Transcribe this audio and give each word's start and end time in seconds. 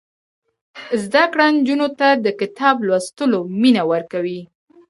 زده 1.03 1.23
کړه 1.31 1.45
نجونو 1.57 1.87
ته 1.99 2.07
د 2.25 2.27
کتاب 2.39 2.75
لوستلو 2.87 3.39
مینه 3.61 3.83
ورکوي. 3.91 4.41